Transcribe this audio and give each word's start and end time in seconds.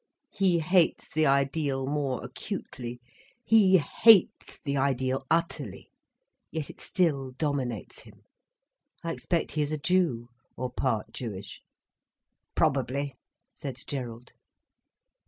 He 0.31 0.57
hates 0.57 1.07
the 1.09 1.27
ideal 1.27 1.85
more 1.85 2.23
acutely. 2.23 2.99
He 3.45 3.77
hates 3.77 4.57
the 4.59 4.75
ideal 4.75 5.23
utterly, 5.29 5.91
yet 6.49 6.71
it 6.71 6.81
still 6.81 7.33
dominates 7.33 7.99
him. 7.99 8.23
I 9.03 9.11
expect 9.13 9.51
he 9.51 9.61
is 9.61 9.71
a 9.71 9.77
Jew—or 9.77 10.71
part 10.71 11.13
Jewish." 11.13 11.61
"Probably," 12.55 13.13
said 13.53 13.77
Gerald. 13.85 14.33